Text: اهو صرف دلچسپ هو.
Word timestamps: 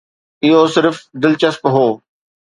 اهو 0.45 0.61
صرف 0.75 0.95
دلچسپ 1.21 1.63
هو. 1.73 1.87